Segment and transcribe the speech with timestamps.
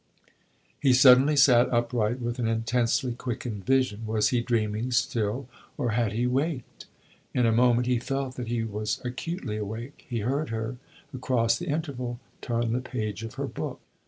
[0.79, 4.07] He suddenly sat upright, with an intensely quickened vision.
[4.07, 6.87] Was he dreaming still, or had he waked?
[7.35, 10.77] In a moment he felt that he was acutely awake; he heard her,
[11.13, 13.79] across the interval, turn the page of her book.